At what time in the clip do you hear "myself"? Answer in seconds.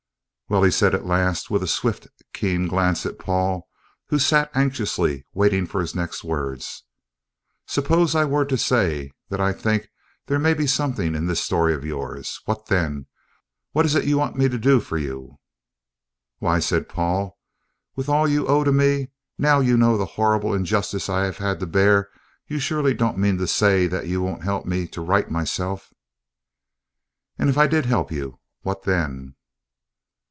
25.31-25.93